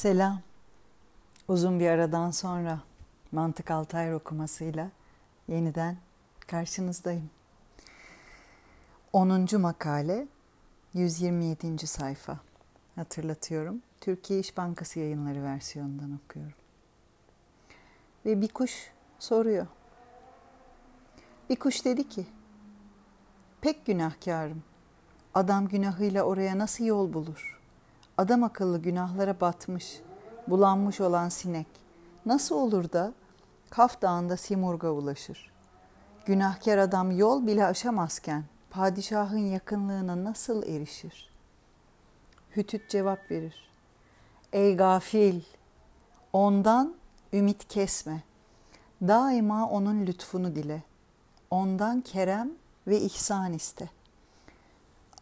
Selam. 0.00 0.40
Uzun 1.48 1.80
bir 1.80 1.86
aradan 1.86 2.30
sonra 2.30 2.80
Mantık 3.32 3.70
Altayr 3.70 4.12
okumasıyla 4.12 4.90
yeniden 5.48 5.96
karşınızdayım. 6.46 7.30
10. 9.12 9.46
makale 9.58 10.26
127. 10.94 11.86
sayfa. 11.86 12.38
Hatırlatıyorum. 12.94 13.82
Türkiye 14.00 14.40
İş 14.40 14.56
Bankası 14.56 14.98
yayınları 14.98 15.44
versiyonundan 15.44 16.18
okuyorum. 16.24 16.58
Ve 18.26 18.40
bir 18.40 18.48
kuş 18.48 18.90
soruyor. 19.18 19.66
Bir 21.50 21.56
kuş 21.56 21.84
dedi 21.84 22.08
ki, 22.08 22.26
pek 23.60 23.86
günahkarım. 23.86 24.62
Adam 25.34 25.68
günahıyla 25.68 26.22
oraya 26.22 26.58
nasıl 26.58 26.84
yol 26.84 27.12
bulur?'' 27.12 27.59
Adam 28.18 28.44
akıllı 28.44 28.78
günahlara 28.78 29.40
batmış, 29.40 30.00
bulanmış 30.46 31.00
olan 31.00 31.28
sinek 31.28 31.66
nasıl 32.26 32.56
olur 32.56 32.92
da 32.92 33.12
Kaf 33.70 34.02
Dağı'nda 34.02 34.36
Simurg'a 34.36 34.90
ulaşır? 34.90 35.50
Günahkar 36.26 36.78
adam 36.78 37.10
yol 37.10 37.46
bile 37.46 37.66
aşamazken 37.66 38.44
padişahın 38.70 39.38
yakınlığına 39.38 40.24
nasıl 40.24 40.62
erişir? 40.62 41.30
Hütüt 42.56 42.90
cevap 42.90 43.30
verir. 43.30 43.70
Ey 44.52 44.76
gafil! 44.76 45.40
Ondan 46.32 46.94
ümit 47.32 47.68
kesme. 47.68 48.22
Daima 49.02 49.70
onun 49.70 50.06
lütfunu 50.06 50.54
dile. 50.54 50.82
Ondan 51.50 52.00
kerem 52.00 52.50
ve 52.86 53.00
ihsan 53.00 53.52
iste. 53.52 53.90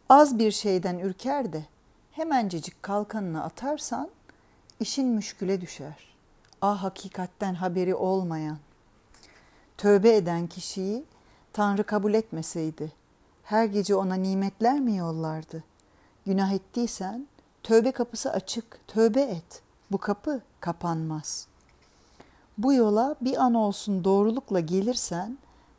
Az 0.08 0.38
bir 0.38 0.50
şeyden 0.50 0.98
ürker 0.98 1.52
de 1.52 1.64
hemencecik 2.18 2.82
kalkanını 2.82 3.44
atarsan 3.44 4.08
işin 4.80 5.08
müşküle 5.08 5.60
düşer. 5.60 6.14
Ah 6.62 6.82
hakikatten 6.82 7.54
haberi 7.54 7.94
olmayan. 7.94 8.58
Tövbe 9.76 10.16
eden 10.16 10.46
kişiyi 10.46 11.04
Tanrı 11.52 11.84
kabul 11.84 12.14
etmeseydi 12.14 12.92
her 13.44 13.64
gece 13.64 13.94
ona 13.94 14.14
nimetler 14.14 14.80
mi 14.80 14.96
yollardı? 14.96 15.64
Günah 16.26 16.52
ettiysen 16.52 17.28
tövbe 17.62 17.92
kapısı 17.92 18.32
açık, 18.32 18.88
tövbe 18.88 19.22
et. 19.22 19.62
Bu 19.90 19.98
kapı 19.98 20.40
kapanmaz. 20.60 21.46
Bu 22.58 22.72
yola 22.72 23.16
bir 23.20 23.36
an 23.36 23.54
olsun 23.54 24.04
doğrulukla 24.04 24.60
gelirsen 24.60 25.38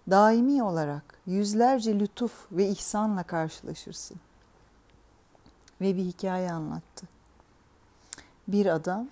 daimi 0.09 0.63
olarak 0.63 1.19
yüzlerce 1.25 1.99
lütuf 1.99 2.47
ve 2.51 2.67
ihsanla 2.67 3.23
karşılaşırsın 3.23 4.17
ve 5.81 5.97
bir 5.97 6.03
hikaye 6.03 6.51
anlattı. 6.51 7.07
Bir 8.47 8.65
adam 8.65 9.07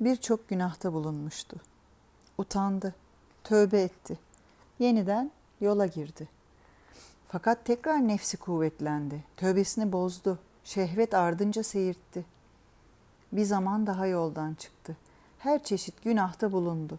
birçok 0.00 0.48
günahta 0.48 0.92
bulunmuştu. 0.92 1.56
Utandı, 2.38 2.94
tövbe 3.44 3.82
etti. 3.82 4.18
Yeniden 4.78 5.30
yola 5.60 5.86
girdi. 5.86 6.28
Fakat 7.28 7.64
tekrar 7.64 8.08
nefsi 8.08 8.36
kuvvetlendi. 8.36 9.24
Tövbesini 9.36 9.92
bozdu. 9.92 10.38
Şehvet 10.64 11.14
ardınca 11.14 11.62
seyirtti. 11.62 12.24
Bir 13.32 13.44
zaman 13.44 13.86
daha 13.86 14.06
yoldan 14.06 14.54
çıktı. 14.54 14.96
Her 15.38 15.64
çeşit 15.64 16.04
günahta 16.04 16.52
bulundu. 16.52 16.98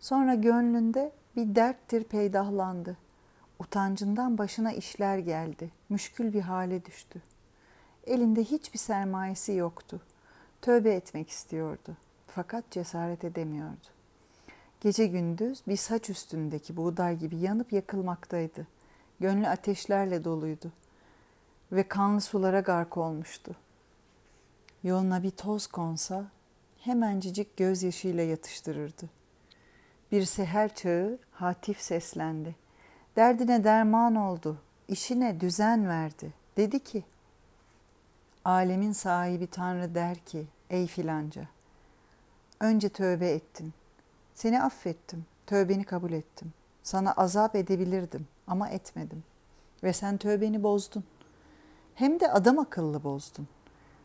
Sonra 0.00 0.34
gönlünde 0.34 1.12
bir 1.36 1.54
derttir 1.54 2.04
peydahlandı. 2.04 2.96
Utancından 3.58 4.38
başına 4.38 4.72
işler 4.72 5.18
geldi. 5.18 5.70
Müşkül 5.88 6.32
bir 6.32 6.40
hale 6.40 6.84
düştü. 6.84 7.22
Elinde 8.06 8.44
hiçbir 8.44 8.78
sermayesi 8.78 9.52
yoktu. 9.52 10.00
Tövbe 10.62 10.94
etmek 10.94 11.30
istiyordu. 11.30 11.96
Fakat 12.26 12.70
cesaret 12.70 13.24
edemiyordu. 13.24 13.86
Gece 14.80 15.06
gündüz 15.06 15.62
bir 15.68 15.76
saç 15.76 16.10
üstündeki 16.10 16.76
buğday 16.76 17.18
gibi 17.18 17.36
yanıp 17.36 17.72
yakılmaktaydı. 17.72 18.66
Gönlü 19.20 19.48
ateşlerle 19.48 20.24
doluydu 20.24 20.72
ve 21.72 21.88
kanlı 21.88 22.20
sulara 22.20 22.60
gark 22.60 22.96
olmuştu. 22.96 23.56
Yoluna 24.82 25.22
bir 25.22 25.30
toz 25.30 25.66
konsa 25.66 26.24
hemencecik 26.80 27.56
gözyaşıyla 27.56 28.22
yatıştırırdı. 28.22 29.10
Bir 30.12 30.24
seher 30.24 30.74
çağı 30.74 31.18
hatif 31.32 31.80
seslendi. 31.80 32.56
Derdine 33.16 33.64
derman 33.64 34.14
oldu, 34.14 34.58
işine 34.88 35.40
düzen 35.40 35.88
verdi. 35.88 36.32
Dedi 36.56 36.80
ki, 36.80 37.04
Alemin 38.44 38.92
sahibi 38.92 39.46
Tanrı 39.46 39.94
der 39.94 40.18
ki, 40.18 40.46
ey 40.70 40.86
filanca, 40.86 41.48
önce 42.60 42.88
tövbe 42.88 43.30
ettin, 43.30 43.72
seni 44.34 44.62
affettim, 44.62 45.26
tövbeni 45.46 45.84
kabul 45.84 46.12
ettim. 46.12 46.52
Sana 46.82 47.12
azap 47.12 47.56
edebilirdim 47.56 48.28
ama 48.46 48.68
etmedim. 48.68 49.24
Ve 49.82 49.92
sen 49.92 50.16
tövbeni 50.16 50.62
bozdun. 50.62 51.04
Hem 51.94 52.20
de 52.20 52.32
adam 52.32 52.58
akıllı 52.58 53.04
bozdun. 53.04 53.48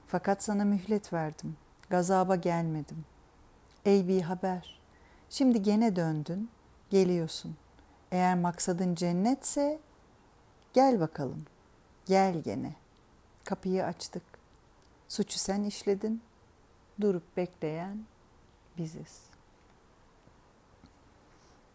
Fakat 0.08 0.44
sana 0.44 0.66
mühlet 0.66 1.14
verdim. 1.14 1.58
Gazaba 1.90 2.36
gelmedim. 2.36 3.06
Ey 3.86 4.08
bir 4.08 4.22
haber. 4.22 4.80
Şimdi 5.30 5.62
gene 5.62 5.96
döndün, 5.96 6.50
geliyorsun. 6.90 7.56
Eğer 8.12 8.38
maksadın 8.38 8.96
cennetse 8.96 9.80
gel 10.74 11.00
bakalım. 11.00 11.46
Gel 12.06 12.42
gene.'' 12.42 12.87
Kapıyı 13.48 13.86
açtık. 13.86 14.24
Suçu 15.08 15.40
sen 15.40 15.64
işledin. 15.64 16.22
Durup 17.02 17.38
bekleyen 17.38 18.06
biziz. 18.78 19.22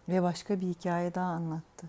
Ve 0.09 0.23
başka 0.23 0.61
bir 0.61 0.67
hikaye 0.67 1.15
daha 1.15 1.33
anlattı. 1.33 1.87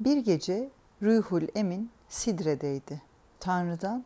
Bir 0.00 0.16
gece 0.16 0.70
Ruhul 1.02 1.42
Emin 1.54 1.90
Sidre'deydi. 2.08 3.02
Tanrı'dan 3.40 4.04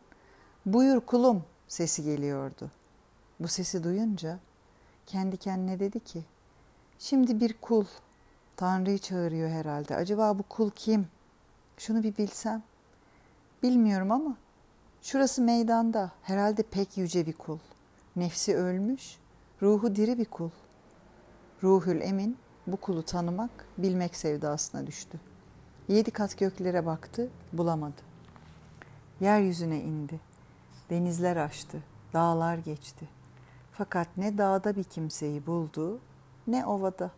buyur 0.65 1.01
kulum 1.01 1.43
sesi 1.67 2.03
geliyordu. 2.03 2.71
Bu 3.39 3.47
sesi 3.47 3.83
duyunca 3.83 4.39
kendi 5.05 5.37
kendine 5.37 5.79
dedi 5.79 5.99
ki 5.99 6.23
şimdi 6.99 7.39
bir 7.39 7.53
kul 7.61 7.85
Tanrı'yı 8.55 8.99
çağırıyor 8.99 9.49
herhalde. 9.49 9.95
Acaba 9.95 10.39
bu 10.39 10.43
kul 10.43 10.71
kim? 10.71 11.07
Şunu 11.77 12.03
bir 12.03 12.17
bilsem. 12.17 12.63
Bilmiyorum 13.63 14.11
ama 14.11 14.37
şurası 15.01 15.41
meydanda 15.41 16.11
herhalde 16.21 16.63
pek 16.63 16.97
yüce 16.97 17.25
bir 17.25 17.33
kul. 17.33 17.57
Nefsi 18.15 18.55
ölmüş, 18.55 19.17
ruhu 19.61 19.95
diri 19.95 20.17
bir 20.17 20.25
kul. 20.25 20.49
Ruhül 21.63 22.01
Emin 22.01 22.37
bu 22.67 22.77
kulu 22.77 23.03
tanımak, 23.03 23.49
bilmek 23.77 24.15
sevdasına 24.15 24.87
düştü. 24.87 25.19
Yedi 25.87 26.11
kat 26.11 26.37
göklere 26.37 26.85
baktı, 26.85 27.29
bulamadı. 27.53 28.01
Yeryüzüne 29.19 29.81
indi. 29.81 30.19
Denizler 30.89 31.37
aştı, 31.37 31.83
dağlar 32.13 32.57
geçti. 32.57 33.09
Fakat 33.71 34.07
ne 34.17 34.37
dağda 34.37 34.75
bir 34.75 34.83
kimseyi 34.83 35.45
buldu, 35.45 35.99
ne 36.47 36.65
ovada. 36.65 37.11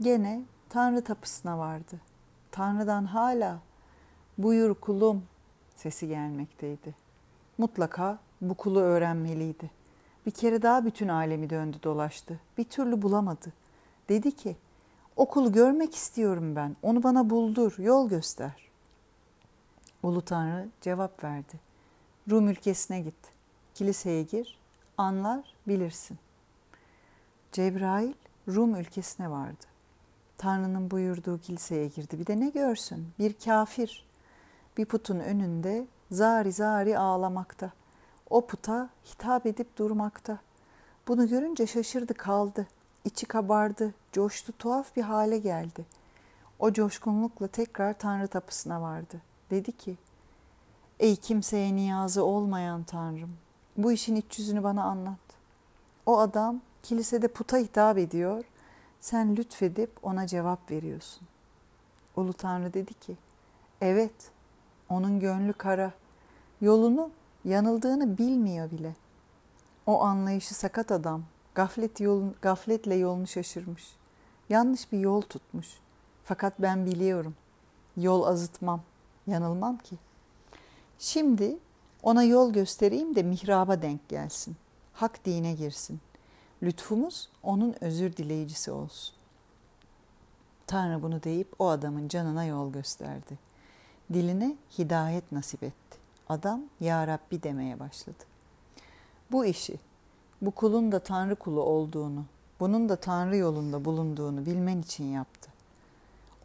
Gene 0.00 0.42
Tanrı 0.68 1.04
tapısına 1.04 1.58
vardı. 1.58 2.00
Tanrı'dan 2.50 3.04
hala 3.04 3.58
buyur 4.38 4.74
kulum 4.74 5.22
sesi 5.76 6.08
gelmekteydi. 6.08 6.94
Mutlaka 7.58 8.18
bu 8.40 8.54
kulu 8.54 8.80
öğrenmeliydi. 8.80 9.70
Bir 10.26 10.30
kere 10.30 10.62
daha 10.62 10.84
bütün 10.84 11.08
alemi 11.08 11.50
döndü 11.50 11.76
dolaştı. 11.82 12.40
Bir 12.58 12.64
türlü 12.64 13.02
bulamadı. 13.02 13.52
Dedi 14.08 14.36
ki, 14.36 14.56
okulu 15.16 15.52
görmek 15.52 15.94
istiyorum 15.94 16.56
ben. 16.56 16.76
Onu 16.82 17.02
bana 17.02 17.30
buldur, 17.30 17.74
yol 17.78 18.08
göster. 18.08 18.68
Ulu 20.02 20.22
Tanrı 20.22 20.68
cevap 20.80 21.24
verdi. 21.24 21.60
Rum 22.30 22.48
ülkesine 22.48 23.00
git. 23.00 23.14
Kiliseye 23.74 24.22
gir, 24.22 24.58
anlar, 24.98 25.54
bilirsin. 25.68 26.18
Cebrail 27.52 28.14
Rum 28.48 28.74
ülkesine 28.74 29.30
vardı. 29.30 29.64
Tanrı'nın 30.38 30.90
buyurduğu 30.90 31.38
kiliseye 31.38 31.88
girdi. 31.88 32.18
Bir 32.18 32.26
de 32.26 32.40
ne 32.40 32.48
görsün? 32.48 33.08
Bir 33.18 33.32
kafir 33.44 34.07
bir 34.78 34.84
putun 34.84 35.18
önünde 35.18 35.86
zari 36.10 36.52
zari 36.52 36.98
ağlamakta. 36.98 37.72
O 38.30 38.46
puta 38.46 38.88
hitap 39.04 39.46
edip 39.46 39.76
durmakta. 39.76 40.38
Bunu 41.08 41.28
görünce 41.28 41.66
şaşırdı 41.66 42.14
kaldı. 42.14 42.66
İçi 43.04 43.26
kabardı, 43.26 43.94
coştu, 44.12 44.52
tuhaf 44.58 44.96
bir 44.96 45.02
hale 45.02 45.38
geldi. 45.38 45.86
O 46.58 46.72
coşkunlukla 46.72 47.46
tekrar 47.48 47.98
Tanrı 47.98 48.28
tapısına 48.28 48.82
vardı. 48.82 49.22
Dedi 49.50 49.72
ki, 49.72 49.96
Ey 51.00 51.16
kimseye 51.16 51.76
niyazı 51.76 52.24
olmayan 52.24 52.82
Tanrım, 52.84 53.36
bu 53.76 53.92
işin 53.92 54.16
iç 54.16 54.38
yüzünü 54.38 54.62
bana 54.62 54.84
anlat. 54.84 55.18
O 56.06 56.18
adam 56.18 56.60
kilisede 56.82 57.28
puta 57.28 57.58
hitap 57.58 57.98
ediyor, 57.98 58.44
sen 59.00 59.36
lütfedip 59.36 59.90
ona 60.02 60.26
cevap 60.26 60.70
veriyorsun. 60.70 61.28
Ulu 62.16 62.32
Tanrı 62.32 62.74
dedi 62.74 62.94
ki, 62.94 63.16
evet 63.80 64.30
onun 64.88 65.20
gönlü 65.20 65.52
kara. 65.52 65.92
Yolunu 66.60 67.10
Yanıldığını 67.44 68.18
bilmiyor 68.18 68.70
bile. 68.70 68.94
O 69.86 70.02
anlayışı 70.02 70.54
sakat 70.54 70.92
adam 70.92 71.24
gaflet 71.54 72.00
yolun, 72.00 72.34
gafletle 72.42 72.94
yolunu 72.94 73.26
şaşırmış. 73.26 73.96
Yanlış 74.48 74.92
bir 74.92 74.98
yol 74.98 75.20
tutmuş. 75.20 75.78
Fakat 76.24 76.54
ben 76.58 76.86
biliyorum. 76.86 77.34
Yol 77.96 78.22
azıtmam. 78.22 78.82
Yanılmam 79.26 79.78
ki. 79.78 79.96
Şimdi 80.98 81.58
ona 82.02 82.22
yol 82.22 82.52
göstereyim 82.52 83.14
de 83.14 83.22
mihraba 83.22 83.82
denk 83.82 84.08
gelsin. 84.08 84.56
Hak 84.92 85.24
dine 85.24 85.54
girsin. 85.54 86.00
Lütfumuz 86.62 87.28
onun 87.42 87.74
özür 87.80 88.16
dileyicisi 88.16 88.70
olsun. 88.70 89.14
Tanrı 90.66 91.02
bunu 91.02 91.22
deyip 91.22 91.48
o 91.58 91.68
adamın 91.68 92.08
canına 92.08 92.44
yol 92.44 92.72
gösterdi. 92.72 93.38
Diline 94.12 94.56
hidayet 94.78 95.32
nasip 95.32 95.62
etti. 95.62 95.98
Adam 96.28 96.62
Ya 96.80 97.06
Rabbi 97.06 97.42
demeye 97.42 97.80
başladı. 97.80 98.24
Bu 99.32 99.44
işi, 99.44 99.78
bu 100.42 100.50
kulun 100.50 100.92
da 100.92 100.98
Tanrı 100.98 101.36
kulu 101.36 101.62
olduğunu, 101.62 102.24
bunun 102.60 102.88
da 102.88 102.96
Tanrı 102.96 103.36
yolunda 103.36 103.84
bulunduğunu 103.84 104.46
bilmen 104.46 104.80
için 104.80 105.04
yaptı. 105.04 105.50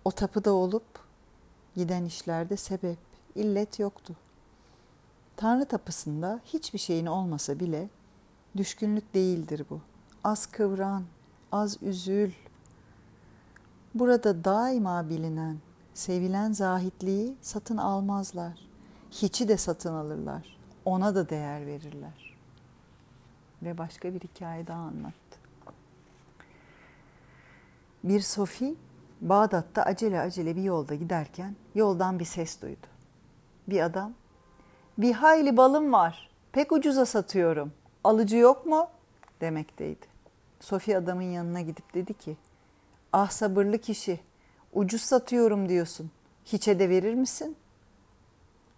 O 0.06 0.12
tapıda 0.12 0.54
olup 0.54 0.84
giden 1.76 2.06
işlerde 2.06 2.58
sebep, 2.58 2.98
illet 3.36 3.80
yoktu. 3.80 4.16
Tanrı 5.38 5.66
tapısında 5.66 6.40
hiçbir 6.46 6.80
şeyin 6.80 7.06
olmasa 7.06 7.60
bile 7.60 7.90
düşkünlük 8.58 9.14
değildir 9.14 9.66
bu. 9.70 9.82
Az 10.24 10.46
kıvran, 10.46 11.04
az 11.52 11.84
üzül. 11.84 12.32
Burada 13.94 14.44
daima 14.44 15.10
bilinen, 15.10 15.58
sevilen 15.94 16.52
zahitliği 16.52 17.36
satın 17.42 17.78
almazlar. 17.78 18.54
Hiçi 19.12 19.48
de 19.48 19.58
satın 19.58 19.94
alırlar. 19.94 20.58
Ona 20.86 21.16
da 21.16 21.30
değer 21.30 21.66
verirler. 21.66 22.36
Ve 23.64 23.78
başka 23.78 24.14
bir 24.14 24.20
hikaye 24.20 24.68
daha 24.68 24.82
anlattı. 24.82 25.40
Bir 28.04 28.20
Sofi 28.20 28.76
Bağdat'ta 29.22 29.84
acele 29.84 30.20
acele 30.20 30.56
bir 30.56 30.64
yolda 30.64 30.96
giderken 30.96 31.56
yoldan 31.76 32.20
bir 32.20 32.26
ses 32.26 32.62
duydu. 32.62 32.88
Bir 33.68 33.82
adam, 33.82 34.14
bir 34.98 35.14
hayli 35.14 35.58
balım 35.58 35.94
var, 35.94 36.30
pek 36.52 36.72
ucuza 36.72 37.06
satıyorum, 37.06 37.74
alıcı 38.04 38.38
yok 38.38 38.66
mu? 38.66 38.88
demekteydi. 39.42 40.06
Sofi 40.60 40.98
adamın 40.98 41.22
yanına 41.22 41.62
gidip 41.62 41.94
dedi 41.94 42.14
ki, 42.14 42.38
ah 43.14 43.30
sabırlı 43.30 43.78
kişi, 43.78 44.20
ucuz 44.74 45.02
satıyorum 45.02 45.70
diyorsun, 45.70 46.12
hiçe 46.46 46.80
de 46.80 46.90
verir 46.90 47.14
misin? 47.14 47.58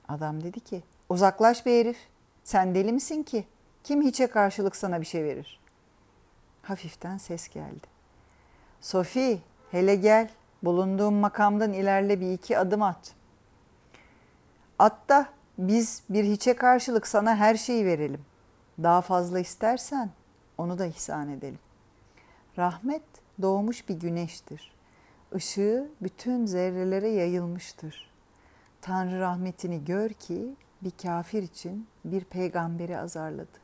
Adam 0.08 0.44
dedi 0.44 0.60
ki, 0.60 0.84
uzaklaş 1.10 1.66
be 1.66 1.80
herif, 1.80 1.98
sen 2.44 2.76
deli 2.76 2.94
misin 2.94 3.24
ki? 3.24 3.46
Kim 3.84 4.02
hiçe 4.02 4.28
karşılık 4.28 4.76
sana 4.76 5.02
bir 5.02 5.06
şey 5.06 5.24
verir? 5.24 5.60
Hafiften 6.62 7.18
ses 7.18 7.48
geldi. 7.48 7.88
Sofi, 8.82 9.40
hele 9.72 9.96
gel, 9.96 10.30
bulunduğum 10.64 11.16
makamdan 11.16 11.74
ilerle 11.74 12.22
bir 12.22 12.34
iki 12.34 12.58
adım 12.58 12.82
at. 12.82 13.14
At 14.80 15.10
da 15.10 15.30
biz 15.58 16.04
bir 16.10 16.24
hiçe 16.24 16.56
karşılık 16.56 17.08
sana 17.08 17.36
her 17.36 17.56
şeyi 17.56 17.86
verelim. 17.86 18.26
Daha 18.84 19.02
fazla 19.02 19.40
istersen 19.40 20.10
onu 20.58 20.78
da 20.78 20.86
ihsan 20.86 21.30
edelim. 21.30 21.60
Rahmet 22.58 23.04
doğmuş 23.42 23.90
bir 23.90 23.94
güneştir. 23.94 24.75
Işığı 25.36 25.90
bütün 26.02 26.46
zerrelere 26.46 27.10
yayılmıştır. 27.10 28.10
Tanrı 28.82 29.20
rahmetini 29.20 29.86
gör 29.86 30.10
ki 30.10 30.56
bir 30.82 30.92
kafir 30.92 31.44
için 31.44 31.88
bir 32.06 32.24
peygamberi 32.24 33.00
azarladı. 33.00 33.58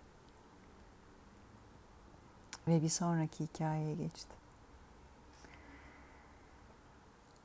Ve 2.68 2.82
bir 2.82 2.90
sonraki 2.90 3.44
hikayeye 3.44 3.96
geçti. 3.96 4.36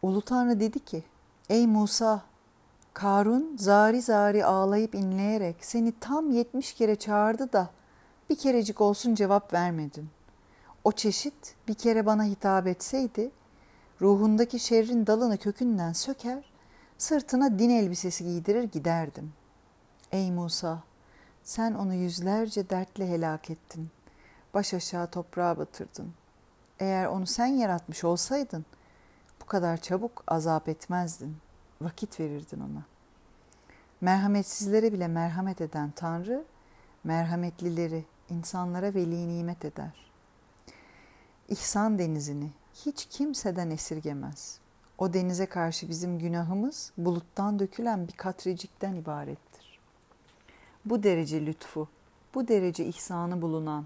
Ulu 0.02 0.22
Tanrı 0.22 0.60
dedi 0.60 0.84
ki, 0.84 1.04
Ey 1.48 1.66
Musa, 1.66 2.22
Karun 2.94 3.56
zari 3.56 4.02
zari 4.02 4.44
ağlayıp 4.44 4.94
inleyerek 4.94 5.64
seni 5.64 5.92
tam 6.00 6.30
yetmiş 6.30 6.74
kere 6.74 6.96
çağırdı 6.96 7.52
da 7.52 7.70
bir 8.30 8.36
kerecik 8.36 8.80
olsun 8.80 9.14
cevap 9.14 9.52
vermedin. 9.52 10.08
O 10.84 10.92
çeşit 10.92 11.54
bir 11.68 11.74
kere 11.74 12.06
bana 12.06 12.24
hitap 12.24 12.66
etseydi, 12.66 13.30
ruhundaki 14.00 14.58
şerrin 14.58 15.06
dalını 15.06 15.38
kökünden 15.38 15.92
söker, 15.92 16.44
sırtına 16.98 17.58
din 17.58 17.70
elbisesi 17.70 18.24
giydirir 18.24 18.62
giderdim. 18.62 19.32
Ey 20.12 20.32
Musa, 20.32 20.82
sen 21.42 21.74
onu 21.74 21.94
yüzlerce 21.94 22.70
dertle 22.70 23.08
helak 23.08 23.50
ettin. 23.50 23.90
Baş 24.54 24.74
aşağı 24.74 25.10
toprağa 25.10 25.58
batırdın. 25.58 26.12
Eğer 26.80 27.06
onu 27.06 27.26
sen 27.26 27.46
yaratmış 27.46 28.04
olsaydın, 28.04 28.66
bu 29.40 29.46
kadar 29.46 29.76
çabuk 29.76 30.24
azap 30.26 30.68
etmezdin. 30.68 31.36
Vakit 31.80 32.20
verirdin 32.20 32.60
ona. 32.60 32.82
Merhametsizlere 34.00 34.92
bile 34.92 35.08
merhamet 35.08 35.60
eden 35.60 35.90
Tanrı, 35.90 36.44
merhametlileri 37.04 38.04
insanlara 38.30 38.94
veli 38.94 39.28
nimet 39.28 39.64
eder. 39.64 40.10
İhsan 41.48 41.98
denizini 41.98 42.50
hiç 42.84 43.06
kimseden 43.10 43.70
esirgemez. 43.70 44.58
O 44.98 45.12
denize 45.12 45.46
karşı 45.46 45.88
bizim 45.88 46.18
günahımız 46.18 46.92
buluttan 46.98 47.58
dökülen 47.58 48.08
bir 48.08 48.12
katrecikten 48.12 48.94
ibarettir. 48.94 49.78
Bu 50.84 51.02
derece 51.02 51.46
lütfu, 51.46 51.88
bu 52.34 52.48
derece 52.48 52.84
ihsanı 52.84 53.42
bulunan 53.42 53.84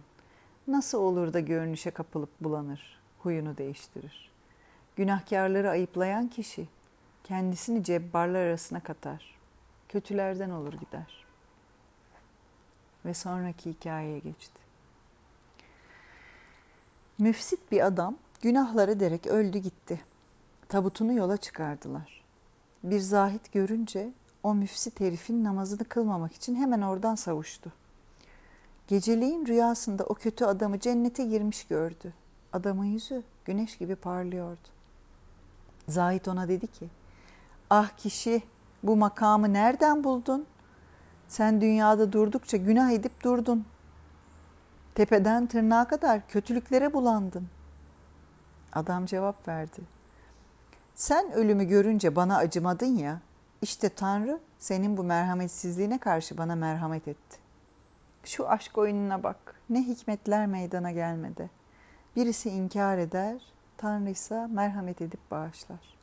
nasıl 0.69 0.99
olur 0.99 1.33
da 1.33 1.41
görünüşe 1.41 1.91
kapılıp 1.91 2.41
bulanır, 2.41 3.01
huyunu 3.19 3.57
değiştirir. 3.57 4.31
Günahkarları 4.97 5.71
ayıplayan 5.71 6.29
kişi 6.29 6.69
kendisini 7.25 7.85
cebbarlar 7.85 8.41
arasına 8.41 8.81
katar. 8.81 9.39
Kötülerden 9.89 10.51
olur 10.51 10.73
gider. 10.73 11.25
Ve 13.05 13.15
sonraki 13.15 13.71
hikayeye 13.71 14.19
geçti. 14.19 14.61
Müfsit 17.19 17.73
bir 17.73 17.87
adam 17.87 18.17
günahları 18.41 19.01
derek 19.01 19.27
öldü 19.27 19.59
gitti. 19.59 20.01
Tabutunu 20.69 21.13
yola 21.13 21.37
çıkardılar. 21.37 22.25
Bir 22.83 23.01
zahit 23.01 23.53
görünce 23.53 24.13
o 24.43 24.55
müfsit 24.55 25.01
herifin 25.01 25.45
namazını 25.45 25.85
kılmamak 25.85 26.33
için 26.33 26.55
hemen 26.55 26.83
oradan 26.83 27.15
savuştu. 27.15 27.73
Geceliğin 28.89 29.47
rüyasında 29.47 30.05
o 30.05 30.15
kötü 30.15 30.44
adamı 30.44 30.81
cennete 30.81 31.25
girmiş 31.25 31.65
gördü. 31.65 32.13
Adamın 32.53 32.85
yüzü 32.85 33.23
güneş 33.44 33.77
gibi 33.77 33.97
parlıyordu. 33.97 34.69
Zahit 35.89 36.29
ona 36.29 36.49
dedi 36.49 36.67
ki, 36.67 36.89
ah 37.70 37.89
kişi 37.89 38.43
bu 38.82 38.97
makamı 38.97 39.53
nereden 39.53 40.05
buldun? 40.05 40.47
Sen 41.29 41.61
dünyada 41.61 42.13
durdukça 42.13 42.56
günah 42.56 42.91
edip 42.91 43.25
durdun. 43.25 43.65
Tepeden 44.94 45.47
tırnağa 45.47 45.89
kadar 45.89 46.29
kötülüklere 46.29 46.93
bulandın. 46.93 47.49
Adam 48.72 49.06
cevap 49.06 49.48
verdi. 49.48 49.81
Sen 50.94 51.32
ölümü 51.32 51.65
görünce 51.65 52.17
bana 52.17 52.36
acımadın 52.36 52.96
ya, 52.96 53.20
işte 53.62 53.89
Tanrı 53.89 54.41
senin 54.58 54.96
bu 54.96 55.05
merhametsizliğine 55.05 55.98
karşı 55.98 56.39
bana 56.39 56.55
merhamet 56.55 57.08
etti. 57.08 57.39
Şu 58.24 58.48
aşk 58.48 58.79
oyununa 58.79 59.22
bak, 59.22 59.55
ne 59.70 59.82
hikmetler 59.82 60.46
meydana 60.46 60.91
gelmedi. 60.91 61.50
Birisi 62.17 62.50
inkar 62.50 62.98
eder, 62.98 63.43
Tanrı 63.77 64.10
ise 64.10 64.46
merhamet 64.46 65.03
edip 65.03 65.31
bağışlar. 65.31 65.96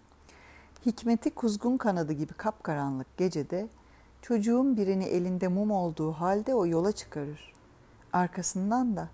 Hikmeti 0.86 1.36
kuzgun 1.36 1.78
kanadı 1.78 2.14
gibi 2.14 2.34
kapkaranlık 2.34 3.18
gecede 3.18 3.68
çocuğun 4.22 4.78
birini 4.78 5.06
elinde 5.06 5.48
mum 5.48 5.72
olduğu 5.72 6.12
halde 6.12 6.56
o 6.56 6.66
yola 6.66 6.92
çıkarır. 6.92 7.54
Arkasından 8.14 8.96
da 8.96 9.10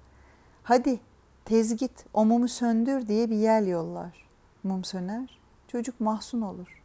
hadi 0.64 1.00
tez 1.46 1.76
git 1.76 2.06
o 2.14 2.26
mumu 2.26 2.48
söndür 2.48 3.08
diye 3.08 3.30
bir 3.30 3.36
yel 3.36 3.68
yollar. 3.68 4.28
Mum 4.64 4.84
söner, 4.84 5.40
çocuk 5.68 6.00
mahzun 6.00 6.42
olur. 6.42 6.84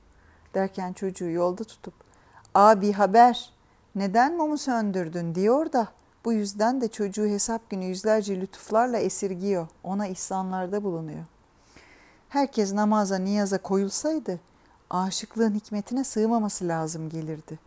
Derken 0.55 0.93
çocuğu 0.93 1.31
yolda 1.31 1.65
tutup 1.65 1.95
abi 2.55 2.93
haber 2.93 3.53
neden 3.95 4.37
mumu 4.37 4.59
söndürdün 4.59 5.35
diyor 5.35 5.73
da 5.73 5.89
bu 6.25 6.33
yüzden 6.33 6.81
de 6.81 6.89
çocuğu 6.89 7.27
hesap 7.27 7.71
günü 7.71 7.85
yüzlerce 7.85 8.41
lütuflarla 8.41 8.99
esirgiyor, 8.99 9.69
ona 9.85 10.07
ihsanlarda 10.07 10.85
bulunuyor. 10.85 11.25
Herkes 12.29 12.73
namaza, 12.73 13.19
niyaza 13.19 13.59
koyulsaydı 13.59 14.41
aşıklığın 14.91 15.55
hikmetine 15.55 16.05
sığmaması 16.05 16.69
lazım 16.69 17.09
gelirdi. 17.09 17.59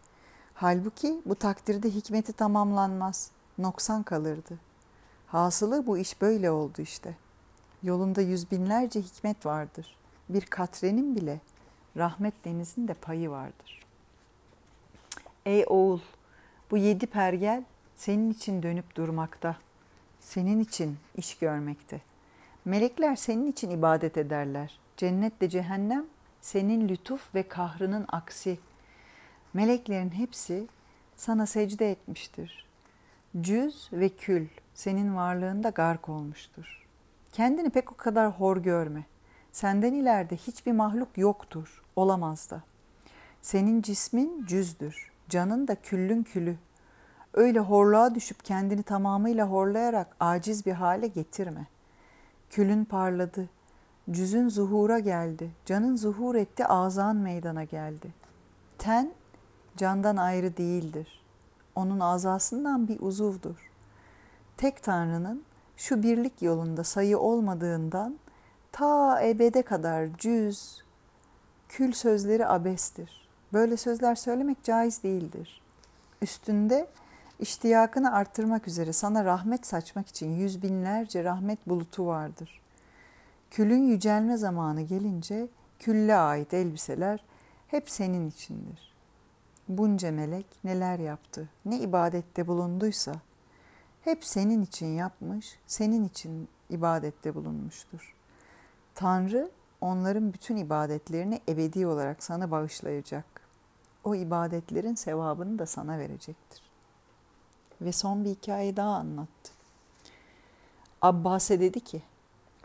Halbuki 0.53 1.21
bu 1.25 1.35
takdirde 1.35 1.89
hikmeti 1.89 2.33
tamamlanmaz, 2.33 3.31
noksan 3.57 4.03
kalırdı. 4.03 4.70
Hasılı 5.31 5.87
bu 5.87 5.97
iş 5.97 6.21
böyle 6.21 6.51
oldu 6.51 6.81
işte. 6.81 7.15
Yolunda 7.83 8.21
yüz 8.21 8.51
binlerce 8.51 9.01
hikmet 9.01 9.45
vardır. 9.45 9.95
Bir 10.29 10.41
katrenin 10.41 11.15
bile 11.15 11.39
rahmet 11.97 12.45
denizinde 12.45 12.93
payı 12.93 13.29
vardır. 13.29 13.85
Ey 15.45 15.65
oğul, 15.67 15.99
Bu 16.71 16.77
yedi 16.77 17.07
pergel 17.07 17.63
senin 17.95 18.31
için 18.31 18.63
dönüp 18.63 18.95
durmakta. 18.95 19.57
Senin 20.19 20.59
için 20.59 20.97
iş 21.15 21.37
görmekte. 21.37 22.01
Melekler 22.65 23.15
senin 23.15 23.51
için 23.51 23.69
ibadet 23.69 24.17
ederler. 24.17 24.79
Cennet 24.97 25.41
de 25.41 25.49
cehennem 25.49 26.05
senin 26.41 26.89
lütuf 26.89 27.35
ve 27.35 27.47
kahrının 27.47 28.05
aksi. 28.07 28.59
Meleklerin 29.53 30.11
hepsi 30.11 30.67
sana 31.15 31.45
secde 31.45 31.91
etmiştir. 31.91 32.65
Cüz 33.41 33.89
ve 33.93 34.09
kül 34.09 34.47
senin 34.81 35.15
varlığında 35.15 35.69
gark 35.69 36.09
olmuştur. 36.09 36.87
Kendini 37.31 37.69
pek 37.69 37.91
o 37.91 37.95
kadar 37.95 38.31
hor 38.31 38.57
görme. 38.57 39.05
Senden 39.51 39.93
ileride 39.93 40.35
hiçbir 40.35 40.71
mahluk 40.71 41.17
yoktur, 41.17 41.83
olamaz 41.95 42.49
da. 42.49 42.61
Senin 43.41 43.81
cismin 43.81 44.45
cüzdür, 44.45 45.11
canın 45.29 45.67
da 45.67 45.75
küllün 45.75 46.23
külü. 46.23 46.57
Öyle 47.33 47.59
horluğa 47.59 48.15
düşüp 48.15 48.45
kendini 48.45 48.83
tamamıyla 48.83 49.47
horlayarak 49.47 50.15
aciz 50.19 50.65
bir 50.65 50.73
hale 50.73 51.07
getirme. 51.07 51.67
Külün 52.49 52.85
parladı, 52.85 53.49
cüzün 54.11 54.49
zuhura 54.49 54.99
geldi, 54.99 55.51
canın 55.65 55.95
zuhur 55.95 56.35
etti, 56.35 56.65
azan 56.65 57.15
meydana 57.15 57.63
geldi. 57.63 58.13
Ten 58.77 59.11
candan 59.77 60.17
ayrı 60.17 60.57
değildir. 60.57 61.21
Onun 61.75 61.99
azasından 61.99 62.87
bir 62.87 62.99
uzuvdur. 62.99 63.70
Tek 64.57 64.83
Tanrı'nın 64.83 65.43
şu 65.77 66.03
birlik 66.03 66.41
yolunda 66.41 66.83
sayı 66.83 67.19
olmadığından 67.19 68.17
ta 68.71 69.21
ebede 69.21 69.61
kadar 69.61 70.07
cüz, 70.17 70.83
kül 71.69 71.91
sözleri 71.91 72.47
abestir. 72.47 73.29
Böyle 73.53 73.77
sözler 73.77 74.15
söylemek 74.15 74.63
caiz 74.63 75.03
değildir. 75.03 75.61
Üstünde 76.21 76.87
iştiyakını 77.39 78.13
arttırmak 78.13 78.67
üzere 78.67 78.93
sana 78.93 79.25
rahmet 79.25 79.65
saçmak 79.67 80.07
için 80.07 80.29
yüz 80.35 80.63
binlerce 80.63 81.23
rahmet 81.23 81.67
bulutu 81.67 82.05
vardır. 82.05 82.61
Külün 83.51 83.83
yücelme 83.83 84.37
zamanı 84.37 84.81
gelince 84.81 85.47
külle 85.79 86.15
ait 86.15 86.53
elbiseler 86.53 87.23
hep 87.67 87.89
senin 87.89 88.29
içindir. 88.29 88.93
Bunca 89.67 90.11
melek 90.11 90.45
neler 90.63 90.99
yaptı, 90.99 91.49
ne 91.65 91.79
ibadette 91.79 92.47
bulunduysa 92.47 93.13
hep 94.03 94.25
senin 94.25 94.61
için 94.61 94.87
yapmış, 94.87 95.59
senin 95.67 96.07
için 96.07 96.47
ibadette 96.69 97.35
bulunmuştur. 97.35 98.15
Tanrı 98.95 99.51
onların 99.81 100.33
bütün 100.33 100.57
ibadetlerini 100.57 101.41
ebedi 101.49 101.87
olarak 101.87 102.23
sana 102.23 102.51
bağışlayacak. 102.51 103.25
O 104.03 104.15
ibadetlerin 104.15 104.95
sevabını 104.95 105.59
da 105.59 105.65
sana 105.65 105.99
verecektir. 105.99 106.61
Ve 107.81 107.91
son 107.91 108.25
bir 108.25 108.29
hikaye 108.29 108.75
daha 108.75 108.95
anlattı. 108.95 109.51
Abbas'e 111.01 111.59
dedi 111.59 111.79
ki, 111.79 112.01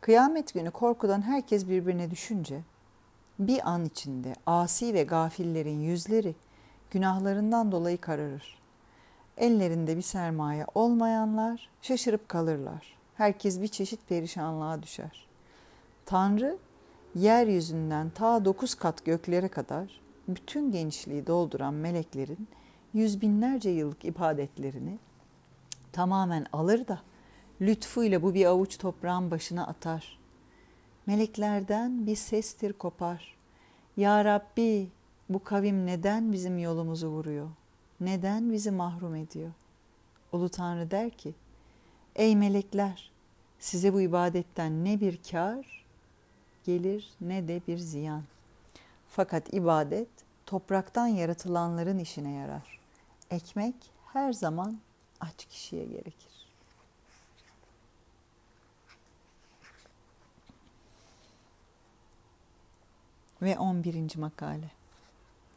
kıyamet 0.00 0.55
günü 0.55 0.71
korkudan 0.71 1.23
herkes 1.23 1.69
birbirine 1.69 2.11
düşünce, 2.11 2.61
bir 3.38 3.69
an 3.69 3.85
içinde 3.85 4.35
asi 4.47 4.95
ve 4.95 5.02
gafillerin 5.02 5.81
yüzleri 5.81 6.35
günahlarından 6.90 7.73
dolayı 7.73 8.00
kararır. 8.00 8.59
Ellerinde 9.37 9.97
bir 9.97 10.02
sermaye 10.02 10.66
olmayanlar 10.75 11.69
şaşırıp 11.83 12.28
kalırlar. 12.28 12.97
Herkes 13.14 13.61
bir 13.62 13.69
çeşit 13.69 14.09
perişanlığa 14.09 14.83
düşer. 14.83 15.26
Tanrı 16.07 16.59
yeryüzünden 17.14 18.11
ta 18.11 18.45
dokuz 18.45 18.75
kat 18.75 19.05
göklere 19.05 19.49
kadar 19.49 20.00
bütün 20.28 20.73
genişliği 20.73 21.26
dolduran 21.26 21.75
meleklerin 21.75 22.49
yüz 22.95 23.21
binlerce 23.21 23.71
yıllık 23.71 24.05
ibadetlerini 24.05 24.99
tamamen 25.93 26.47
alır 26.52 26.88
da 26.88 27.00
lütfuyla 27.61 28.23
bu 28.23 28.35
bir 28.35 28.47
avuç 28.47 28.78
toprağın 28.78 29.31
başına 29.31 29.66
atar. 29.66 30.19
Meleklerden 31.07 32.07
bir 32.07 32.16
sestir 32.16 32.73
kopar. 32.73 33.37
Ya 33.97 34.25
Rabbi 34.25 34.88
bu 35.28 35.45
kavim 35.45 35.87
neden 35.87 36.33
bizim 36.33 36.59
yolumuzu 36.59 37.09
vuruyor? 37.09 37.49
Neden 38.00 38.53
bizi 38.53 38.71
mahrum 38.71 39.15
ediyor? 39.15 39.50
Ulu 40.33 40.49
Tanrı 40.49 40.91
der 40.91 41.11
ki, 41.11 41.35
Ey 42.17 42.37
melekler, 42.37 43.11
size 43.59 43.93
bu 43.93 44.00
ibadetten 44.00 44.85
ne 44.85 45.00
bir 45.00 45.23
kar 45.31 45.85
gelir 46.65 47.11
ne 47.21 47.49
de 47.49 47.61
bir 47.69 47.79
ziyan. 47.79 48.23
Fakat 49.09 49.55
ibadet 49.55 50.09
topraktan 50.47 51.07
yaratılanların 51.07 51.99
işine 51.99 52.33
yarar. 52.33 52.81
Ekmek 53.31 53.75
her 54.12 54.33
zaman 54.33 54.79
aç 55.21 55.45
kişiye 55.45 55.85
gerekir. 55.85 56.37
Ve 63.43 63.59
11. 63.59 64.17
makale. 64.17 64.71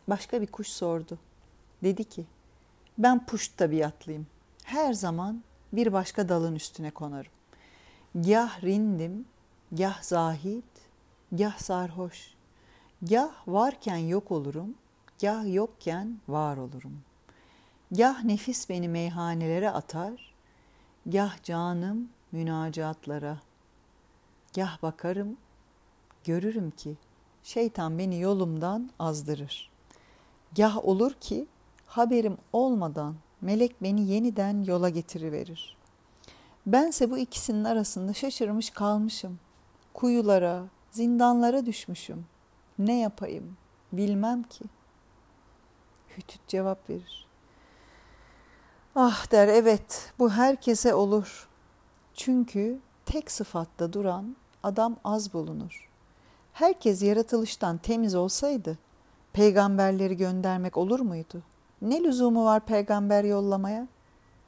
Başka 0.08 0.42
bir 0.42 0.48
kuş 0.48 0.68
sordu. 0.68 1.18
Dedi 1.84 2.04
ki, 2.04 2.26
ben 2.98 3.26
puşt 3.26 3.58
tabiatlıyım. 3.58 4.28
Her 4.64 4.94
zaman 4.94 5.44
bir 5.74 5.94
başka 5.94 6.30
dalın 6.30 6.56
üstüne 6.56 6.92
konarım. 6.92 7.32
Gah 8.16 8.64
rindim, 8.64 9.26
gah 9.72 10.02
zahid, 10.02 10.64
gah 11.32 11.58
sarhoş. 11.58 12.34
Gah 13.02 13.32
varken 13.48 13.98
yok 13.98 14.32
olurum, 14.32 14.76
gah 15.22 15.54
yokken 15.54 16.20
var 16.28 16.58
olurum. 16.58 17.02
Gah 17.92 18.24
nefis 18.24 18.70
beni 18.70 18.90
meyhanelere 18.90 19.72
atar, 19.72 20.36
gah 21.06 21.44
canım 21.44 22.10
münacatlara. 22.32 23.38
Gah 24.56 24.82
bakarım, 24.82 25.38
görürüm 26.24 26.72
ki 26.72 26.98
şeytan 27.44 27.98
beni 27.98 28.20
yolumdan 28.20 28.90
azdırır. 29.00 29.72
Gah 30.56 30.86
olur 30.86 31.14
ki 31.14 31.48
haberim 31.90 32.38
olmadan 32.54 33.16
melek 33.42 33.84
beni 33.84 34.08
yeniden 34.08 34.64
yola 34.64 34.90
getiriverir. 34.90 35.78
Bense 36.66 37.12
bu 37.12 37.18
ikisinin 37.18 37.64
arasında 37.64 38.14
şaşırmış 38.14 38.70
kalmışım. 38.70 39.40
Kuyulara, 39.94 40.64
zindanlara 40.92 41.66
düşmüşüm. 41.66 42.26
Ne 42.80 43.00
yapayım 43.00 43.58
bilmem 43.92 44.44
ki. 44.44 44.66
Hütüt 46.18 46.48
cevap 46.48 46.90
verir. 46.90 47.28
Ah 48.96 49.32
der 49.32 49.48
evet 49.48 50.14
bu 50.20 50.30
herkese 50.32 50.94
olur. 50.94 51.48
Çünkü 52.14 52.80
tek 53.06 53.32
sıfatta 53.32 53.94
duran 53.94 54.36
adam 54.64 54.96
az 55.04 55.34
bulunur. 55.34 55.90
Herkes 56.54 57.04
yaratılıştan 57.04 57.78
temiz 57.78 58.16
olsaydı 58.16 58.78
peygamberleri 59.34 60.18
göndermek 60.18 60.78
olur 60.78 61.00
muydu? 61.00 61.44
Ne 61.82 62.04
lüzumu 62.04 62.46
var 62.46 62.66
peygamber 62.66 63.24
yollamaya? 63.24 63.88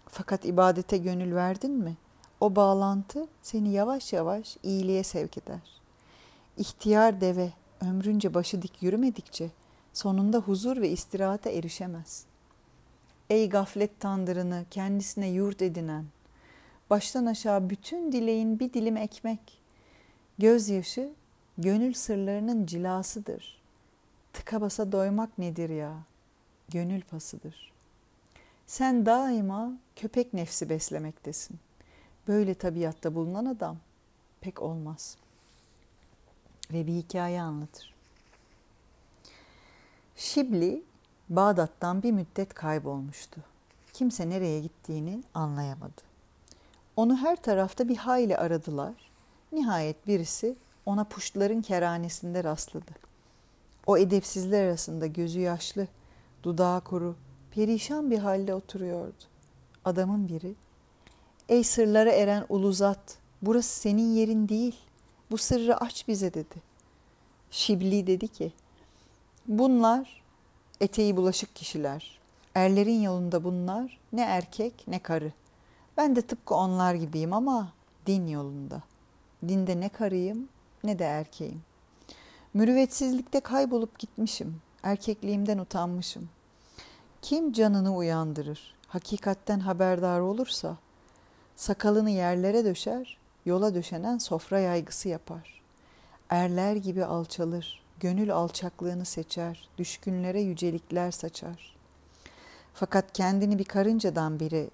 Fakat 0.07 0.45
ibadete 0.45 0.97
gönül 0.97 1.35
verdin 1.35 1.71
mi? 1.71 1.97
O 2.39 2.55
bağlantı 2.55 3.27
seni 3.41 3.71
yavaş 3.71 4.13
yavaş 4.13 4.57
iyiliğe 4.63 5.03
sevk 5.03 5.38
eder. 5.38 5.81
İhtiyar 6.57 7.21
deve 7.21 7.50
ömrünce 7.81 8.33
başı 8.33 8.61
dik 8.61 8.83
yürümedikçe 8.83 9.50
sonunda 9.93 10.38
huzur 10.38 10.77
ve 10.77 10.89
istirahate 10.89 11.51
erişemez. 11.51 12.25
Ey 13.29 13.50
gaflet 13.50 14.00
tandırını 14.00 14.65
kendisine 14.71 15.29
yurt 15.29 15.61
edinen, 15.61 16.05
baştan 16.89 17.25
aşağı 17.25 17.69
bütün 17.69 18.11
dileğin 18.11 18.59
bir 18.59 18.73
dilim 18.73 18.97
ekmek, 18.97 19.61
gözyaşı 20.38 21.13
gönül 21.57 21.93
sırlarının 21.93 22.65
cilasıdır. 22.65 23.61
Tıka 24.33 24.61
basa 24.61 24.91
doymak 24.91 25.38
nedir 25.38 25.69
ya? 25.69 25.93
Gönül 26.71 27.01
pasıdır. 27.01 27.71
Sen 28.67 29.05
daima 29.05 29.71
köpek 29.95 30.33
nefsi 30.33 30.69
beslemektesin. 30.69 31.59
Böyle 32.27 32.53
tabiatta 32.53 33.15
bulunan 33.15 33.45
adam 33.45 33.77
pek 34.41 34.61
olmaz.'' 34.61 35.31
ve 36.73 36.87
bir 36.87 36.93
hikaye 36.93 37.41
anlatır. 37.41 37.93
Şibli 40.15 40.83
Bağdat'tan 41.29 42.03
bir 42.03 42.11
müddet 42.11 42.53
kaybolmuştu. 42.53 43.41
Kimse 43.93 44.29
nereye 44.29 44.59
gittiğini 44.59 45.23
anlayamadı. 45.33 46.01
Onu 46.95 47.17
her 47.17 47.35
tarafta 47.35 47.89
bir 47.89 47.97
hayli 47.97 48.37
aradılar. 48.37 48.93
Nihayet 49.51 50.07
birisi 50.07 50.55
ona 50.85 51.03
puştların 51.03 51.61
keranesinde 51.61 52.43
rastladı. 52.43 52.91
O 53.85 53.97
edepsizler 53.97 54.63
arasında 54.63 55.07
gözü 55.07 55.39
yaşlı, 55.39 55.87
dudağı 56.43 56.81
kuru, 56.81 57.15
perişan 57.51 58.12
bir 58.12 58.17
halde 58.19 58.53
oturuyordu. 58.53 59.24
Adamın 59.86 60.27
biri, 60.27 60.55
''Ey 61.50 61.63
sırlara 61.63 62.12
eren 62.12 62.45
uluzat, 62.50 63.17
burası 63.41 63.79
senin 63.79 64.13
yerin 64.13 64.50
değil. 64.50 64.75
Bu 65.31 65.38
sırrı 65.38 65.77
aç 65.77 66.07
bize 66.07 66.33
dedi. 66.33 66.62
Şibli 67.51 68.07
dedi 68.07 68.27
ki, 68.27 68.53
bunlar 69.48 70.21
eteği 70.81 71.17
bulaşık 71.17 71.55
kişiler. 71.55 72.19
Erlerin 72.55 73.01
yolunda 73.01 73.43
bunlar 73.43 74.00
ne 74.13 74.21
erkek 74.21 74.88
ne 74.88 75.00
karı. 75.00 75.31
Ben 75.98 76.15
de 76.15 76.21
tıpkı 76.21 76.55
onlar 76.55 76.95
gibiyim 76.95 77.33
ama 77.33 77.74
din 78.07 78.27
yolunda. 78.27 78.81
Dinde 79.48 79.79
ne 79.79 79.89
karıyım 79.89 80.50
ne 80.83 81.00
de 81.00 81.03
erkeğim. 81.03 81.62
Mürüvvetsizlikte 82.53 83.39
kaybolup 83.39 84.00
gitmişim. 84.00 84.62
Erkekliğimden 84.83 85.57
utanmışım. 85.57 86.29
Kim 87.21 87.53
canını 87.53 87.95
uyandırır, 87.95 88.75
hakikatten 88.88 89.59
haberdar 89.59 90.19
olursa, 90.19 90.77
sakalını 91.55 92.09
yerlere 92.09 92.65
döşer, 92.65 93.17
yola 93.45 93.75
döşenen 93.75 94.17
sofra 94.17 94.59
yaygısı 94.59 95.09
yapar. 95.09 95.61
Erler 96.29 96.75
gibi 96.75 97.05
alçalır, 97.05 97.83
gönül 98.00 98.33
alçaklığını 98.33 99.05
seçer, 99.05 99.69
düşkünlere 99.77 100.41
yücelikler 100.41 101.11
saçar. 101.11 101.75
Fakat 102.73 103.13
kendini 103.13 103.59
bir 103.59 103.65
karıncadan 103.65 104.39
biri 104.39 104.69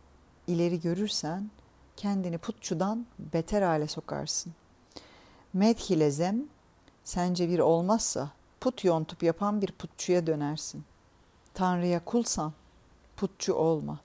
ileri 0.47 0.79
görürsen, 0.79 1.49
kendini 1.97 2.37
putçudan 2.37 3.05
beter 3.19 3.61
hale 3.61 3.87
sokarsın. 3.87 4.53
Medhilezem, 5.53 6.43
sence 7.03 7.49
bir 7.49 7.59
olmazsa 7.59 8.36
put 8.59 8.83
yontup 8.83 9.23
yapan 9.23 9.61
bir 9.61 9.71
putçuya 9.71 10.27
dönersin. 10.27 10.83
Tanrı'ya 11.53 12.05
kulsan 12.05 12.53
putçu 13.15 13.53
olma. 13.53 13.99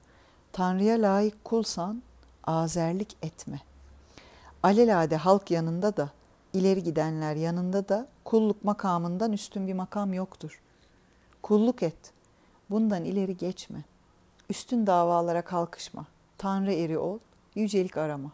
Tanrı'ya 0.52 1.02
layık 1.02 1.44
kulsan 1.44 2.02
azerlik 2.44 3.16
etme. 3.22 3.60
Alelade 4.62 5.16
halk 5.16 5.50
yanında 5.50 5.96
da, 5.96 6.10
ileri 6.52 6.82
gidenler 6.82 7.36
yanında 7.36 7.88
da 7.88 8.08
kulluk 8.24 8.64
makamından 8.64 9.32
üstün 9.32 9.66
bir 9.66 9.74
makam 9.74 10.12
yoktur. 10.12 10.60
Kulluk 11.42 11.82
et. 11.82 12.12
Bundan 12.70 13.04
ileri 13.04 13.36
geçme. 13.36 13.84
Üstün 14.50 14.86
davalara 14.86 15.42
kalkışma. 15.42 16.06
Tanrı 16.38 16.72
eri 16.72 16.98
ol, 16.98 17.18
yücelik 17.54 17.96
arama. 17.96 18.30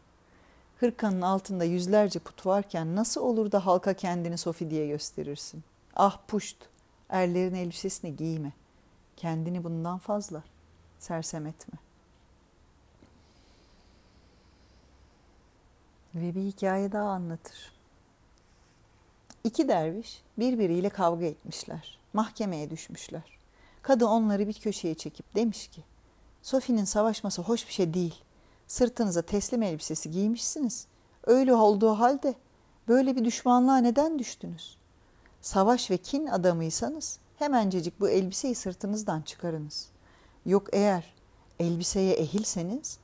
Hırkanın 0.81 1.23
altında 1.23 1.65
yüzlerce 1.65 2.19
put 2.19 2.47
varken 2.47 2.97
nasıl 2.97 3.21
olur 3.21 3.53
da 3.53 3.67
halka 3.67 3.95
kendini 3.95 4.39
Sofi 4.39 4.71
diye 4.71 4.87
gösterirsin? 4.87 5.65
Ah 5.99 6.19
puşt, 6.29 6.57
erlerin 7.09 7.55
elbisesini 7.55 8.17
giyme. 8.17 8.53
Kendini 9.17 9.65
bundan 9.65 9.99
fazla 9.99 10.43
sersem 10.99 11.47
etme. 11.47 11.79
Ve 16.15 16.35
bir 16.35 16.43
hikaye 16.43 16.93
daha 16.93 17.11
anlatır. 17.11 17.73
İki 19.45 19.69
derviş 19.69 20.23
birbiriyle 20.39 20.89
kavga 20.89 21.27
etmişler. 21.27 21.99
Mahkemeye 22.13 22.71
düşmüşler. 22.71 23.39
Kadı 23.83 24.07
onları 24.07 24.49
bir 24.49 24.55
köşeye 24.55 24.95
çekip 24.95 25.35
demiş 25.35 25.69
ki, 25.69 25.85
Sofi'nin 26.43 26.85
savaşması 26.85 27.43
hoş 27.43 27.69
bir 27.69 27.73
şey 27.73 27.95
değil. 27.95 28.15
Sırtınıza 28.67 29.23
teslim 29.23 29.63
elbisesi 29.63 30.11
giymişsiniz. 30.11 30.87
Öyle 31.25 31.55
olduğu 31.55 31.91
halde 31.91 32.35
böyle 32.89 33.17
bir 33.17 33.25
düşmanlığa 33.25 33.77
neden 33.77 34.19
düştünüz? 34.19 34.79
Savaş 35.41 35.91
ve 35.91 35.97
kin 35.97 36.27
adamıysanız 36.27 37.19
hemencecik 37.39 38.01
bu 38.01 38.09
elbiseyi 38.09 38.55
sırtınızdan 38.55 39.21
çıkarınız. 39.21 39.89
Yok 40.47 40.67
eğer 40.73 41.15
elbiseye 41.59 42.15
ehilseniz 42.15 42.99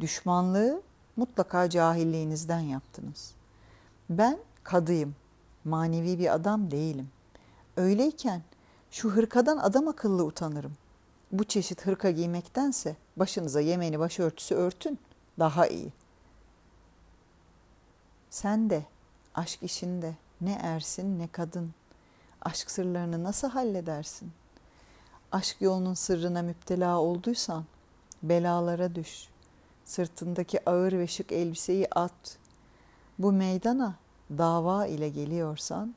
düşmanlığı 0.00 0.82
mutlaka 1.16 1.70
cahilliğinizden 1.70 2.60
yaptınız. 2.60 3.34
Ben 4.10 4.38
kadıyım, 4.64 5.14
manevi 5.64 6.18
bir 6.18 6.34
adam 6.34 6.70
değilim. 6.70 7.08
Öyleyken 7.76 8.42
şu 8.90 9.10
hırkadan 9.10 9.56
adam 9.56 9.88
akıllı 9.88 10.24
utanırım. 10.24 10.72
Bu 11.32 11.44
çeşit 11.44 11.86
hırka 11.86 12.10
giymektense 12.10 12.96
başınıza 13.16 13.60
yemeni 13.60 13.98
başörtüsü 13.98 14.54
örtün 14.54 14.98
daha 15.38 15.66
iyi. 15.66 15.92
Sen 18.30 18.70
de 18.70 18.84
aşk 19.34 19.62
işinde 19.62 20.14
ne 20.40 20.52
ersin 20.52 21.18
ne 21.18 21.28
kadın. 21.28 21.74
Aşk 22.46 22.70
sırlarını 22.70 23.24
nasıl 23.24 23.48
halledersin? 23.48 24.32
Aşk 25.32 25.56
yolunun 25.60 25.94
sırrına 25.94 26.42
müptela 26.42 27.00
olduysan 27.00 27.64
belalara 28.22 28.94
düş. 28.94 29.28
Sırtındaki 29.84 30.70
ağır 30.70 30.92
ve 30.92 31.06
şık 31.06 31.32
elbiseyi 31.32 31.88
at. 31.90 32.38
Bu 33.18 33.32
meydana 33.32 33.94
dava 34.30 34.86
ile 34.86 35.08
geliyorsan 35.08 35.94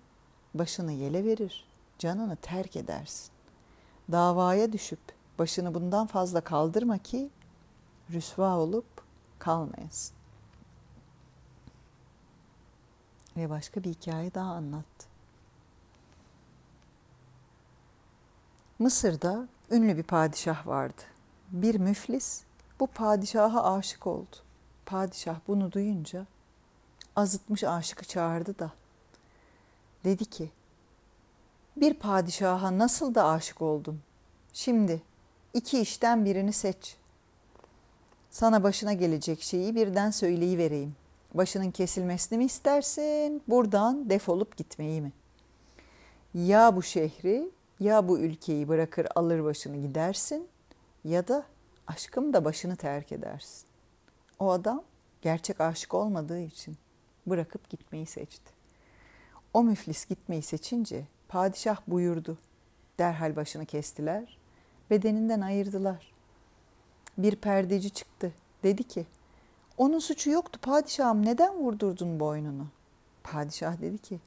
başını 0.53 0.91
yele 0.91 1.25
verir, 1.25 1.67
canını 1.99 2.35
terk 2.35 2.75
edersin. 2.75 3.31
Davaya 4.11 4.73
düşüp 4.73 5.01
başını 5.39 5.73
bundan 5.73 6.07
fazla 6.07 6.41
kaldırma 6.41 6.97
ki 6.97 7.29
rüsva 8.11 8.57
olup 8.57 9.03
kalmayasın. 9.39 10.15
Ve 13.37 13.49
başka 13.49 13.83
bir 13.83 13.89
hikaye 13.89 14.33
daha 14.33 14.51
anlattı. 14.51 15.08
Mısır'da 18.79 19.47
ünlü 19.71 19.97
bir 19.97 20.03
padişah 20.03 20.67
vardı. 20.67 21.01
Bir 21.51 21.75
müflis 21.75 22.43
bu 22.79 22.87
padişaha 22.87 23.73
aşık 23.73 24.07
oldu. 24.07 24.35
Padişah 24.85 25.35
bunu 25.47 25.71
duyunca 25.71 26.25
azıtmış 27.15 27.63
aşıkı 27.63 28.05
çağırdı 28.05 28.59
da 28.59 28.71
dedi 30.03 30.25
ki 30.25 30.49
bir 31.77 31.93
padişaha 31.93 32.77
nasıl 32.77 33.15
da 33.15 33.25
aşık 33.25 33.61
oldun? 33.61 33.99
Şimdi 34.53 35.01
iki 35.53 35.79
işten 35.79 36.25
birini 36.25 36.53
seç. 36.53 36.95
Sana 38.29 38.63
başına 38.63 38.93
gelecek 38.93 39.41
şeyi 39.41 39.75
birden 39.75 40.11
söyleyivereyim. 40.11 40.95
Başının 41.33 41.71
kesilmesini 41.71 42.37
mi 42.37 42.45
istersin, 42.45 43.43
buradan 43.47 44.09
defolup 44.09 44.57
gitmeyi 44.57 45.01
mi? 45.01 45.11
Ya 46.33 46.75
bu 46.75 46.83
şehri 46.83 47.51
ya 47.79 48.07
bu 48.07 48.19
ülkeyi 48.19 48.67
bırakır 48.67 49.07
alır 49.15 49.43
başını 49.43 49.77
gidersin 49.77 50.47
ya 51.03 51.27
da 51.27 51.45
aşkım 51.87 52.33
da 52.33 52.45
başını 52.45 52.75
terk 52.75 53.11
edersin. 53.11 53.67
O 54.39 54.51
adam 54.51 54.83
gerçek 55.21 55.61
aşık 55.61 55.93
olmadığı 55.93 56.39
için 56.39 56.77
bırakıp 57.27 57.69
gitmeyi 57.69 58.05
seçti. 58.05 58.51
O 59.53 59.63
müflis 59.63 60.05
gitmeyi 60.05 60.41
seçince 60.41 61.05
padişah 61.27 61.81
buyurdu. 61.87 62.37
Derhal 62.99 63.35
başını 63.35 63.65
kestiler, 63.65 64.37
bedeninden 64.89 65.41
ayırdılar. 65.41 66.11
Bir 67.17 67.35
perdeci 67.35 67.89
çıktı. 67.89 68.33
Dedi 68.63 68.83
ki, 68.83 69.05
onun 69.77 69.99
suçu 69.99 70.29
yoktu 70.29 70.59
padişahım 70.61 71.25
neden 71.25 71.55
vurdurdun 71.55 72.19
boynunu? 72.19 72.67
Padişah 73.23 73.81
dedi 73.81 73.97
ki, 73.97 74.19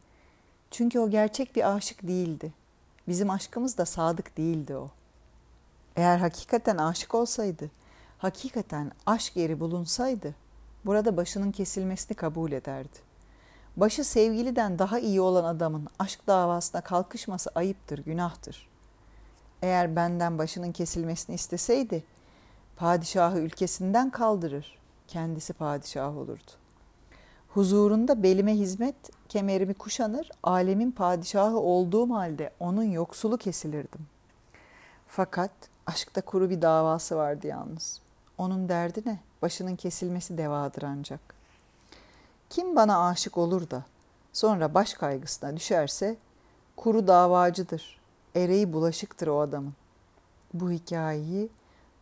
çünkü 0.70 0.98
o 0.98 1.10
gerçek 1.10 1.56
bir 1.56 1.74
aşık 1.74 2.02
değildi. 2.02 2.52
Bizim 3.08 3.30
aşkımız 3.30 3.78
da 3.78 3.86
sadık 3.86 4.36
değildi 4.36 4.76
o. 4.76 4.90
Eğer 5.96 6.18
hakikaten 6.18 6.76
aşık 6.76 7.14
olsaydı, 7.14 7.70
hakikaten 8.18 8.92
aşk 9.06 9.36
yeri 9.36 9.60
bulunsaydı, 9.60 10.34
burada 10.84 11.16
başının 11.16 11.52
kesilmesini 11.52 12.16
kabul 12.16 12.52
ederdi. 12.52 12.98
Başı 13.76 14.04
sevgiliden 14.04 14.78
daha 14.78 14.98
iyi 14.98 15.20
olan 15.20 15.44
adamın 15.44 15.88
aşk 15.98 16.26
davasına 16.26 16.80
kalkışması 16.80 17.50
ayıptır, 17.54 17.98
günahtır. 17.98 18.68
Eğer 19.62 19.96
benden 19.96 20.38
başının 20.38 20.72
kesilmesini 20.72 21.34
isteseydi, 21.34 22.04
padişahı 22.76 23.38
ülkesinden 23.38 24.10
kaldırır, 24.10 24.78
kendisi 25.08 25.52
padişah 25.52 26.16
olurdu. 26.16 26.61
Huzurunda 27.54 28.22
belime 28.22 28.54
hizmet, 28.54 28.96
kemerimi 29.28 29.74
kuşanır, 29.74 30.30
alemin 30.42 30.90
padişahı 30.90 31.58
olduğum 31.58 32.14
halde 32.14 32.50
onun 32.60 32.82
yoksulu 32.82 33.36
kesilirdim. 33.36 34.06
Fakat 35.08 35.50
aşkta 35.86 36.20
kuru 36.20 36.50
bir 36.50 36.62
davası 36.62 37.16
vardı 37.16 37.46
yalnız. 37.46 38.00
Onun 38.38 38.68
derdi 38.68 39.02
ne? 39.06 39.20
Başının 39.42 39.76
kesilmesi 39.76 40.38
devadır 40.38 40.82
ancak. 40.82 41.20
Kim 42.50 42.76
bana 42.76 43.08
aşık 43.08 43.38
olur 43.38 43.70
da 43.70 43.84
sonra 44.32 44.74
baş 44.74 44.94
kaygısına 44.94 45.56
düşerse 45.56 46.16
kuru 46.76 47.06
davacıdır. 47.06 48.00
Ereği 48.34 48.72
bulaşıktır 48.72 49.26
o 49.26 49.40
adamın. 49.40 49.74
Bu 50.54 50.70
hikayeyi 50.70 51.48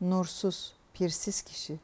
nursuz, 0.01 0.73
pirsiz 0.95 1.43
kişi 1.43 1.79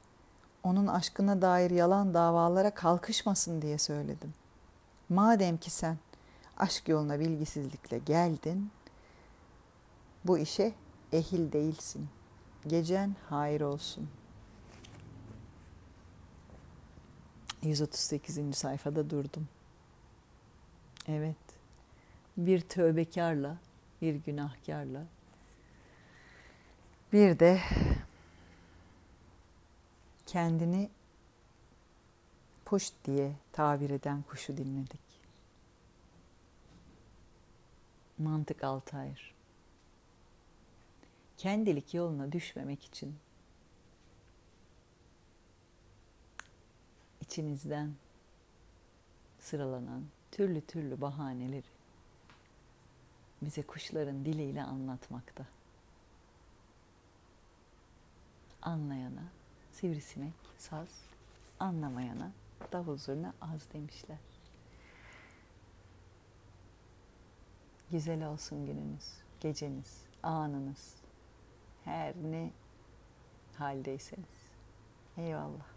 onun 0.66 0.86
aşkına 0.86 1.42
dair 1.42 1.70
yalan 1.70 2.14
davalara 2.14 2.70
kalkışmasın 2.70 3.62
diye 3.62 3.78
söyledim. 3.78 4.34
Madem 5.08 5.56
ki 5.56 5.70
sen 5.70 5.98
aşk 6.56 6.88
yoluna 6.88 7.20
bilgisizlikle 7.20 7.98
geldin, 7.98 8.70
bu 10.24 10.38
işe 10.38 10.72
ehil 11.12 11.52
değilsin. 11.52 12.08
Gecen 12.66 13.16
hayır 13.28 13.60
olsun. 13.60 14.08
138. 17.62 18.56
sayfada 18.56 19.10
durdum. 19.10 19.48
Evet, 21.08 21.36
bir 22.36 22.60
tövbekarla, 22.60 23.56
bir 24.02 24.14
günahkarla 24.14 25.02
Bir 27.12 27.38
de 27.38 27.60
kendini 30.36 30.90
push 32.64 32.92
diye 33.04 33.32
tabir 33.52 33.90
eden 33.90 34.22
kuşu 34.22 34.56
dinledik. 34.56 35.00
Mantık 38.18 38.64
Altayır. 38.64 39.34
Kendilik 41.36 41.94
yoluna 41.94 42.32
düşmemek 42.32 42.84
için 42.84 43.16
içinizden 47.20 47.94
sıralanan 49.40 50.04
türlü 50.32 50.60
türlü 50.60 51.00
bahaneleri 51.00 51.70
bize 53.42 53.62
kuşların 53.62 54.24
diliyle 54.24 54.62
anlatmakta. 54.62 55.46
Anlayana 58.62 59.35
sivrisinek, 59.76 60.32
saz, 60.58 60.88
anlamayana 61.60 62.30
davul 62.72 62.96
zurna 62.96 63.34
az 63.40 63.72
demişler. 63.72 64.18
Güzel 67.90 68.26
olsun 68.26 68.66
gününüz, 68.66 69.12
geceniz, 69.40 70.02
anınız, 70.22 70.94
her 71.84 72.14
ne 72.16 72.50
haldeyseniz. 73.58 74.46
Eyvallah. 75.16 75.75